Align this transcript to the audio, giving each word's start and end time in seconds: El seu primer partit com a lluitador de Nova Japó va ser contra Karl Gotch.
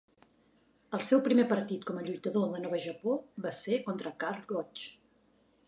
El 0.97 1.03
seu 1.07 1.21
primer 1.27 1.43
partit 1.51 1.85
com 1.89 1.99
a 1.99 2.05
lluitador 2.07 2.49
de 2.55 2.63
Nova 2.63 2.79
Japó 2.87 3.13
va 3.47 3.55
ser 3.61 3.79
contra 3.91 4.15
Karl 4.25 4.43
Gotch. 4.55 4.89